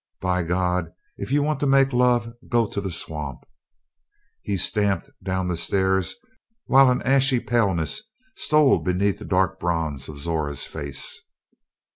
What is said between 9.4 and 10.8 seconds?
red bronze of Zora's